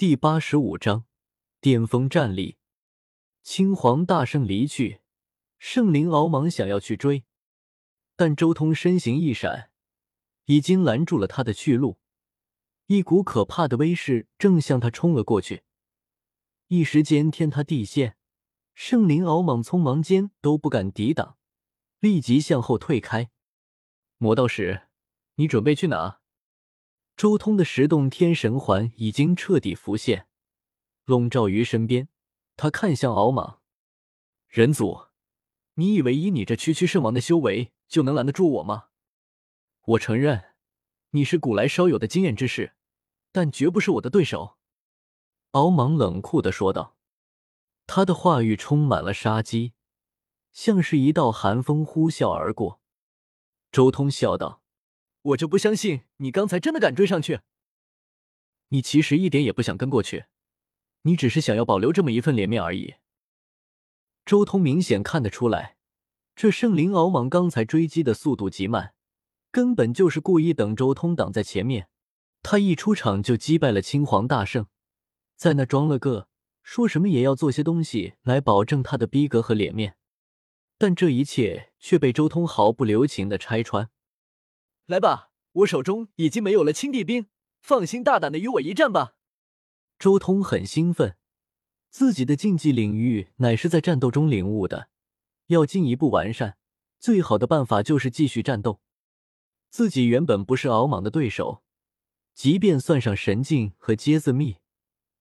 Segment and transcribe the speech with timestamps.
[0.00, 1.04] 第八十五章
[1.60, 2.56] 巅峰战力。
[3.42, 5.02] 青黄大圣离去，
[5.58, 7.24] 圣灵敖莽想要去追，
[8.16, 9.70] 但周通身形一闪，
[10.46, 11.98] 已经拦住了他的去路。
[12.86, 15.64] 一股可怕的威势正向他冲了过去，
[16.68, 18.16] 一时间天塌地陷。
[18.72, 21.36] 圣灵敖莽匆忙间都不敢抵挡，
[21.98, 23.30] 立即向后退开。
[24.16, 24.88] 魔道士，
[25.34, 26.19] 你准备去哪？
[27.20, 30.26] 周通的十洞天神环已经彻底浮现，
[31.04, 32.08] 笼罩于身边。
[32.56, 33.60] 他看向敖莽，
[34.48, 35.08] 人族，
[35.74, 38.86] 你以为以你这区区圣王的修为就能拦得住我吗？
[39.82, 40.54] 我承认，
[41.10, 42.72] 你是古来少有的经验之士，
[43.30, 44.56] 但绝不是我的对手。
[45.50, 46.96] 敖莽冷酷的说道，
[47.86, 49.74] 他的话语充满了杀机，
[50.54, 52.80] 像是一道寒风呼啸而过。
[53.70, 54.62] 周通笑道。
[55.22, 57.40] 我就不相信你刚才真的敢追上去。
[58.68, 60.26] 你其实一点也不想跟过去，
[61.02, 62.94] 你只是想要保留这么一份脸面而已。
[64.24, 65.76] 周通明显看得出来，
[66.36, 68.94] 这圣灵敖莽刚才追击的速度极慢，
[69.50, 71.88] 根本就是故意等周通挡在前面。
[72.42, 74.66] 他一出场就击败了青黄大圣，
[75.36, 76.28] 在那装了个，
[76.62, 79.96] 说什么也要做些东西来保证他的逼格和脸面。
[80.78, 83.90] 但这一切却被周通毫不留情的拆穿。
[84.90, 87.28] 来吧，我手中已经没有了青帝兵，
[87.60, 89.14] 放心大胆的与我一战吧。
[90.00, 91.16] 周通很兴奋，
[91.90, 94.88] 自己的竞技领域乃是在战斗中领悟的，
[95.46, 96.56] 要进一步完善，
[96.98, 98.80] 最好的办法就是继续战斗。
[99.68, 101.62] 自己原本不是敖莽的对手，
[102.34, 104.56] 即便算上神境和阶字密，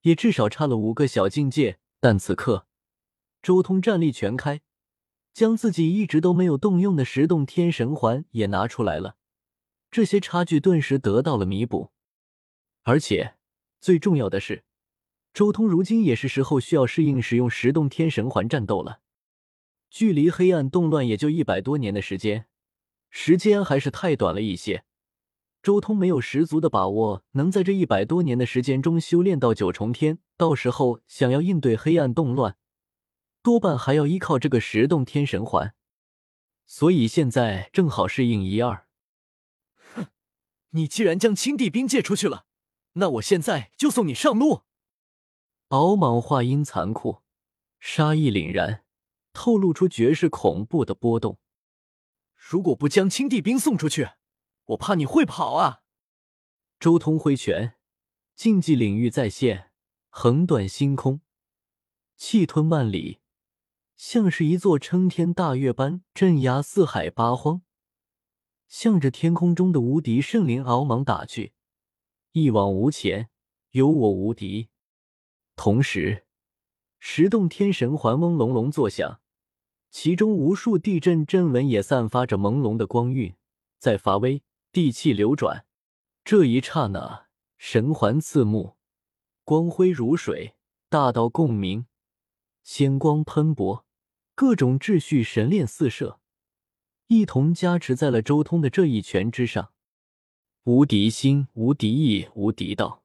[0.00, 1.78] 也至少差了五个小境界。
[2.00, 2.66] 但此刻，
[3.40, 4.60] 周通战力全开，
[5.32, 9.14] 将自己一直都没有动用的十洞天神环也拿出来了。
[9.92, 11.90] 这些差距顿时得到了弥补，
[12.82, 13.34] 而且
[13.78, 14.64] 最重要的是，
[15.34, 19.00] 周通如今也是时候需要适应使用十洞天神环战斗了。
[19.90, 22.46] 距离黑暗动乱也就一百多年的时间，
[23.10, 24.84] 时间还是太短了一些。
[25.62, 32.56] 周通没有十足的把握能在这一百多年的时间中修炼到九重天，到时候想要应对黑暗动乱，
[33.42, 35.74] 多半还要依靠这个十洞天神环。
[36.64, 38.86] 所以现在正好适应一二。
[40.72, 42.46] 你既然将青帝兵借出去了，
[42.94, 44.62] 那我现在就送你上路。
[45.68, 47.22] 敖莽话音残酷，
[47.80, 48.84] 杀意凛然，
[49.32, 51.38] 透露出绝世恐怖的波动。
[52.34, 54.10] 如果不将青帝兵送出去，
[54.66, 55.82] 我怕你会跑啊！
[56.78, 57.74] 周通挥拳，
[58.34, 59.70] 竞技领域再现，
[60.08, 61.20] 横断星空，
[62.16, 63.20] 气吞万里，
[63.96, 67.62] 像是一座撑天大月般镇压四海八荒。
[68.72, 71.52] 向着天空中的无敌圣灵敖莽打去，
[72.32, 73.28] 一往无前，
[73.72, 74.70] 有我无敌。
[75.56, 76.24] 同时，
[76.98, 79.20] 十洞天神环嗡隆隆作响，
[79.90, 83.34] 其中无数地震阵纹也散发着朦胧的光晕，
[83.78, 85.66] 在发威，地气流转。
[86.24, 87.26] 这一刹那，
[87.58, 88.78] 神环刺目，
[89.44, 90.54] 光辉如水，
[90.88, 91.84] 大道共鸣，
[92.64, 93.84] 仙光喷薄，
[94.34, 96.21] 各种秩序神炼四射。
[97.14, 99.70] 一同加持在了周通的这一拳之上，
[100.64, 103.02] 无敌心、无敌意、无敌道。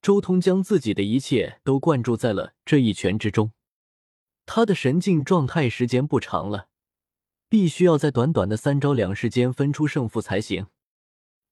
[0.00, 3.52] 周通将自己的一切都灌注在了这一拳之中。
[4.46, 6.68] 他的神境状态时间不长了，
[7.50, 10.68] 必须要在短短的三招两式间分出胜负才行。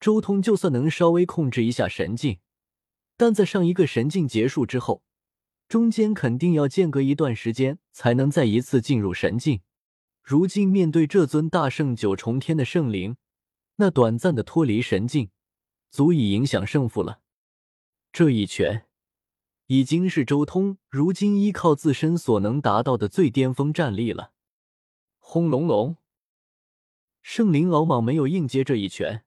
[0.00, 2.38] 周通就算能稍微控制一下神境，
[3.18, 5.02] 但在上一个神境结束之后，
[5.68, 9.60] 中间肯定要间隔一段时间才能再一次进入神境。
[10.22, 13.16] 如今面对这尊大圣九重天的圣灵，
[13.76, 15.30] 那短暂的脱离神境，
[15.90, 17.20] 足以影响胜负了。
[18.12, 18.86] 这一拳，
[19.66, 24.32] 已经是周通如今依靠自身所能达到的最巅峰战力了。
[25.18, 25.96] 轰隆隆！
[27.22, 29.24] 圣灵敖莽没有硬接这一拳，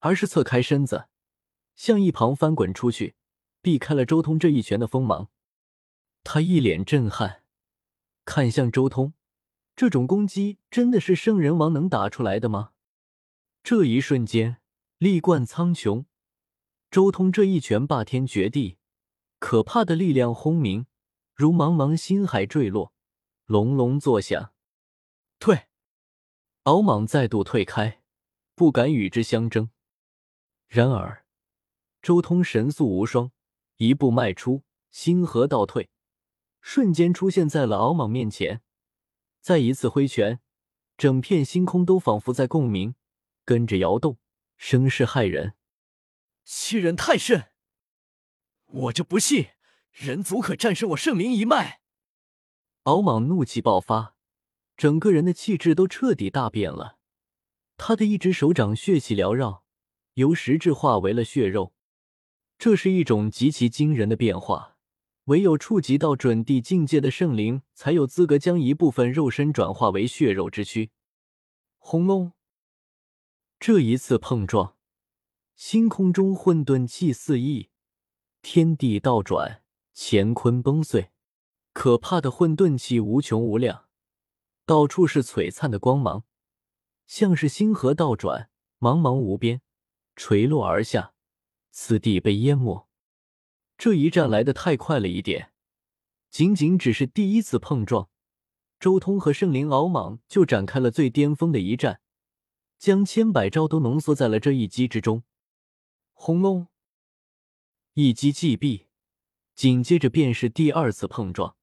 [0.00, 1.08] 而是侧开身子，
[1.76, 3.14] 向一旁翻滚出去，
[3.60, 5.30] 避开了周通这一拳的锋芒。
[6.24, 7.42] 他一脸震撼，
[8.24, 9.14] 看向周通。
[9.74, 12.72] 这种攻击真的是圣人王能打出来的吗？
[13.62, 14.58] 这一瞬间，
[14.98, 16.04] 力贯苍穹，
[16.90, 18.78] 周通这一拳霸天绝地，
[19.38, 20.86] 可怕的力量轰鸣，
[21.34, 22.92] 如茫茫星海坠落，
[23.46, 24.52] 隆隆作响。
[25.38, 25.68] 退！
[26.64, 28.02] 敖莽再度退开，
[28.54, 29.70] 不敢与之相争。
[30.68, 31.24] 然而，
[32.00, 33.32] 周通神速无双，
[33.78, 35.90] 一步迈出，星河倒退，
[36.60, 38.62] 瞬间出现在了敖莽面前。
[39.42, 40.38] 再一次挥拳，
[40.96, 42.94] 整片星空都仿佛在共鸣，
[43.44, 44.18] 跟着摇动，
[44.56, 45.54] 声势骇人。
[46.44, 47.48] 欺人太甚！
[48.66, 49.48] 我就不信
[49.90, 51.80] 人族可战胜我圣灵一脉！
[52.84, 54.14] 敖莽怒气爆发，
[54.76, 56.98] 整个人的气质都彻底大变了。
[57.76, 59.64] 他的一只手掌血气缭绕，
[60.14, 61.74] 由实质化为了血肉，
[62.58, 64.71] 这是一种极其惊人的变化。
[65.24, 70.90] 唯有触及到准地境界的圣灵，才有资格将一部分肉身转化为血肉之躯。
[71.78, 72.32] 轰隆！
[73.60, 74.76] 这一次碰撞，
[75.54, 77.70] 星空中混沌气四溢，
[78.40, 79.62] 天地倒转，
[79.94, 81.10] 乾坤崩碎。
[81.72, 83.86] 可怕的混沌气无穷无量，
[84.66, 86.24] 到处是璀璨的光芒，
[87.06, 89.62] 像是星河倒转，茫茫无边，
[90.16, 91.14] 垂落而下，
[91.70, 92.88] 此地被淹没。
[93.82, 95.50] 这一战来的太快了一点，
[96.30, 98.08] 仅仅只是第一次碰撞，
[98.78, 102.00] 周通和圣灵敖莽就展开了最巅峰的一战，
[102.78, 105.24] 将千百招都浓缩在了这一击之中。
[106.12, 106.68] 轰隆！
[107.94, 108.86] 一击既毕，
[109.56, 111.56] 紧接着便是第二次碰撞。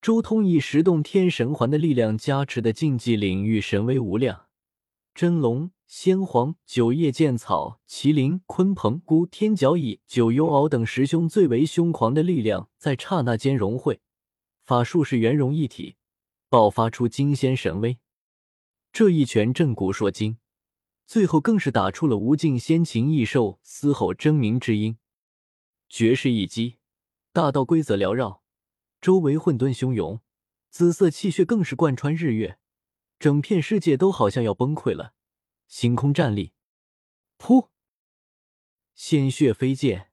[0.00, 4.46] 周通以十洞天神环的力量加持的禁忌领域神威无量，
[5.14, 14.00] 真龙、仙皇、九叶剑草、麒麟、鲲鹏、孤天角蚁、九幽敖等十兄最为凶狂的力量在刹那间融汇，
[14.64, 15.94] 法术是圆融一体，
[16.48, 17.98] 爆发出惊仙神威。
[18.92, 20.38] 这一拳震古烁今，
[21.06, 24.98] 最后更是打出了无尽仙禽异兽嘶吼争鸣之音。
[25.88, 26.78] 绝世一击，
[27.32, 28.42] 大道规则缭绕。
[29.00, 30.20] 周围混沌汹涌，
[30.68, 32.58] 紫色气血更是贯穿日月，
[33.20, 35.12] 整片世界都好像要崩溃了。
[35.66, 36.52] 星空站立，
[37.38, 37.68] 噗！
[38.94, 40.10] 鲜血飞溅，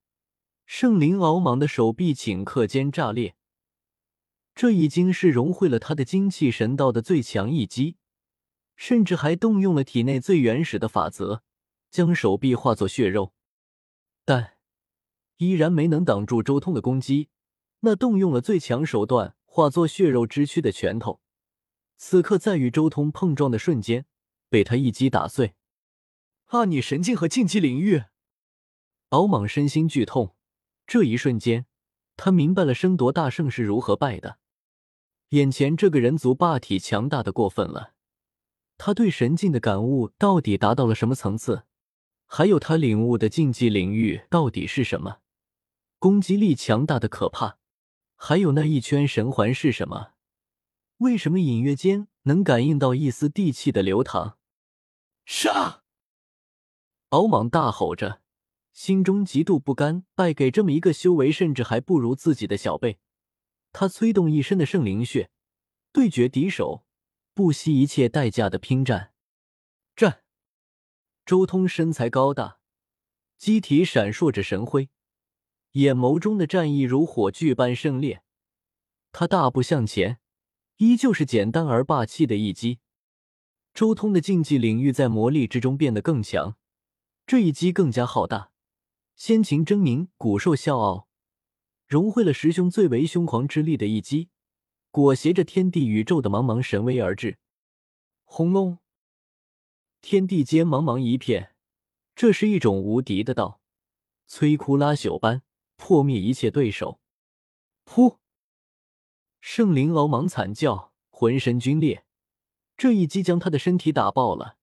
[0.66, 3.36] 圣灵敖莽的手臂顷刻间炸裂。
[4.56, 7.98] 这已经是融汇了他的精气神道的最强一击，
[8.76, 11.44] 甚至还动用了体内最原始的法则，
[11.90, 13.34] 将手臂化作血肉，
[14.26, 14.58] 但
[15.38, 17.30] 依然没能挡住周通的攻击。
[17.82, 21.22] 那动用了最强手段，化作血肉之躯的拳头，
[21.98, 24.06] 此刻在与周通碰撞的瞬间，
[24.54, 25.56] 被他一击打碎。
[26.50, 26.66] 啊！
[26.66, 28.04] 你神境和禁忌领域，
[29.10, 30.36] 敖莽身心剧痛。
[30.86, 31.66] 这一瞬间，
[32.16, 34.38] 他明白了争夺大圣是如何败的。
[35.30, 37.94] 眼前这个人族霸体强大的过分了，
[38.78, 41.64] 他对神境的感悟到底达到了什么层次？
[42.28, 45.22] 还有他领悟的禁忌领域到底是什么？
[45.98, 47.58] 攻击力强大的可怕。
[48.16, 50.12] 还有那一圈神环是什么？
[50.98, 54.38] 为什么隐约间能感应到一丝地气的流淌？
[55.26, 55.84] 杀！
[57.10, 58.22] 敖莽大吼着，
[58.72, 63.00] 心中极度不甘，败给这么一个修为甚至还不如自己的小辈。
[63.72, 65.32] 他催动一身的圣灵血，
[65.92, 66.86] 对决敌手，
[67.34, 69.14] 不惜一切代价的拼战。
[69.96, 70.24] 战！
[71.26, 72.60] 周通身材高大，
[73.38, 74.90] 机体闪烁着神辉。
[75.72, 78.24] 眼眸中的战意如火炬般盛烈，
[79.12, 80.20] 他大步向前，
[80.78, 82.80] 依旧是简单而霸气的一击。
[83.74, 86.56] 周通的禁忌领域在魔力之中变得更强，
[87.26, 88.52] 这一击更加浩大，
[89.16, 91.08] 仙禽狰鸣，古兽笑傲，
[91.88, 94.30] 融汇了十凶最为凶狂之力的一击，
[94.92, 97.40] 裹挟着天地宇宙的茫茫神威而至。
[98.24, 98.78] 轰隆！
[100.02, 101.56] 天地间茫茫一片，
[102.16, 103.62] 这是一种无敌的道，
[104.30, 105.42] 摧枯拉朽般。
[105.76, 107.02] 破灭一切对手！
[107.84, 108.20] 噗！
[109.42, 112.06] 圣灵敖莽惨叫，浑身皲裂。
[112.76, 114.58] 这一击将他的身体打爆了，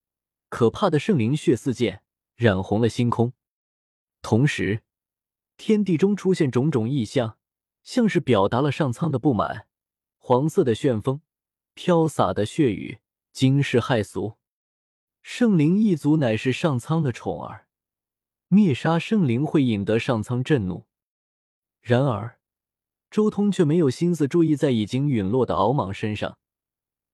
[0.48, 2.02] 可怕的圣灵血四溅，
[2.36, 3.32] 染红了星空。
[4.20, 4.82] 同时，
[5.56, 7.38] 天地中出现种种异象，
[7.82, 9.66] 像是表达了上苍的不满。
[10.18, 11.22] 黄色的旋风，
[11.74, 12.98] 飘洒的血雨，
[13.32, 14.36] 惊世骇俗。
[15.22, 17.66] 圣灵一族乃是上苍的宠儿，
[18.48, 20.86] 灭杀圣灵会引得上苍震怒。
[21.80, 22.38] 然而，
[23.10, 26.38] 周通却没有心思注意在已经陨落的敖莽身上。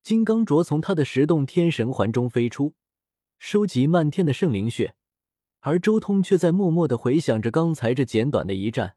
[0.07, 2.75] 金刚镯从他的十洞天神环中飞出，
[3.39, 4.95] 收集漫天的圣灵血，
[5.59, 8.95] 而周通却在默默的回想着刚才这简短的一战，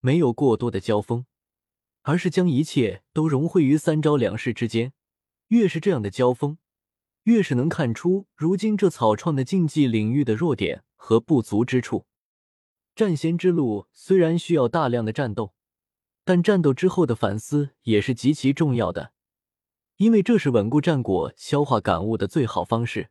[0.00, 1.26] 没有过多的交锋，
[2.04, 4.94] 而是将一切都融汇于三招两式之间。
[5.48, 6.56] 越是这样的交锋，
[7.24, 12.06] 越是能看出如今这草创的竞技领域的弱点和不足之处。
[12.96, 15.52] 战仙之路虽然需要大量的战斗，
[16.24, 19.12] 但战斗之后的反思也是极其重要的，
[20.04, 23.08] 因为这是稳固战果、消化感悟的最好方式。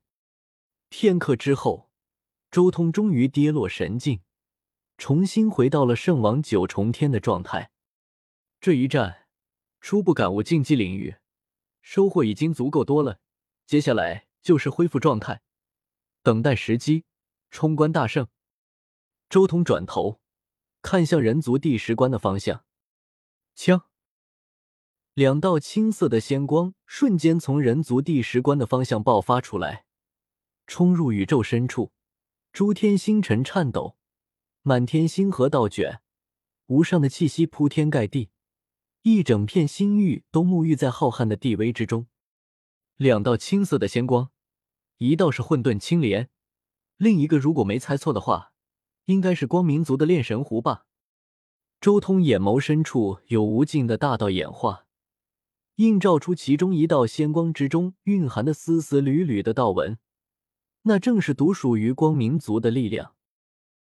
[0.89, 1.89] 片刻之后，
[2.51, 4.21] 周通终于跌落神境，
[4.99, 7.71] 重新回到了圣王九重天的状态。
[8.61, 9.25] 这一战，
[9.81, 11.15] 初步感悟竞技领域，
[11.81, 13.19] 收获已经足够多了。
[13.65, 15.41] 接下来就是恢复状态，
[16.21, 17.05] 等待时机，
[17.49, 18.27] 冲关大胜。
[19.31, 20.21] 周通转头，
[20.83, 22.63] 看向人族第十关的方向。
[23.55, 23.87] 枪，
[25.15, 29.85] 两道青色的仙光瞬间从人族第十关的方向爆发出来，
[30.65, 31.91] 冲入宇宙深处。
[32.51, 33.95] 诸天星辰颤抖，
[34.63, 36.01] 满天星河倒卷，
[36.65, 38.31] 无上的气息铺天盖地，
[39.03, 42.07] 一整片星域都沐浴在浩瀚的地威之中。
[42.95, 44.31] 两道青色的仙光，
[44.97, 46.31] 一道是混沌青莲，
[46.97, 48.53] 另一个如果没猜错的话，
[49.05, 50.87] 应该是光明族的炼神壶吧。
[51.79, 54.87] 周通眼眸深处有无尽的大道演化，
[55.77, 59.97] 映照出其中一道仙光之中蕴含的丝丝缕缕的道纹。
[60.83, 63.12] 那正是独属于光明族的力量。